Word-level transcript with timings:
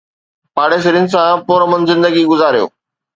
پاڙيسرين 0.55 1.05
سان 1.13 1.31
پرامن 1.47 1.81
زندگي 1.91 2.23
گذاريو 2.31 2.65